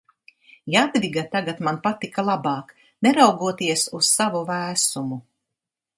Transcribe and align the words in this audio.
Jadviga 0.75 1.23
tagad 1.35 1.61
man 1.67 1.77
patika 1.83 2.25
labāk, 2.31 2.73
neraugoties 3.09 3.87
uz 4.01 4.11
savu 4.19 4.45
vēsumu. 4.49 5.25